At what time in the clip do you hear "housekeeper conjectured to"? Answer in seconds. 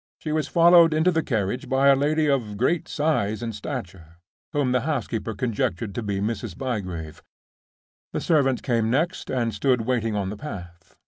4.81-6.01